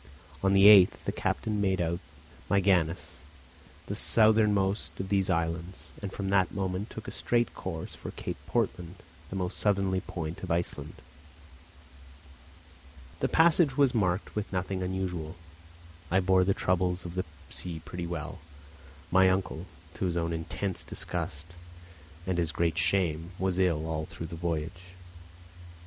On 0.41 0.53
the 0.53 0.65
8th 0.65 1.03
the 1.05 1.11
captain 1.11 1.61
made 1.61 1.79
out 1.79 1.99
Myganness, 2.49 3.17
the 3.85 3.95
southernmost 3.95 4.99
of 4.99 5.09
these 5.09 5.29
islands, 5.29 5.91
and 6.01 6.11
from 6.11 6.29
that 6.29 6.51
moment 6.51 6.89
took 6.89 7.07
a 7.07 7.11
straight 7.11 7.53
course 7.53 7.93
for 7.93 8.09
Cape 8.09 8.39
Portland, 8.47 8.95
the 9.29 9.35
most 9.35 9.59
southerly 9.59 10.01
point 10.01 10.41
of 10.41 10.49
Iceland. 10.49 10.95
The 13.19 13.29
passage 13.29 13.77
was 13.77 13.93
marked 13.93 14.33
by 14.33 14.43
nothing 14.51 14.81
unusual. 14.81 15.35
I 16.09 16.19
bore 16.19 16.45
the 16.45 16.55
troubles 16.55 17.05
of 17.05 17.13
the 17.13 17.25
sea 17.49 17.79
pretty 17.85 18.07
well; 18.07 18.39
my 19.11 19.29
uncle, 19.29 19.67
to 19.93 20.05
his 20.05 20.17
own 20.17 20.33
intense 20.33 20.83
disgust, 20.83 21.53
and 22.25 22.39
his 22.39 22.51
greater 22.51 22.77
shame, 22.79 23.33
was 23.37 23.59
ill 23.59 23.85
all 23.85 24.07
through 24.07 24.25
the 24.33 24.35
voyage. 24.35 24.81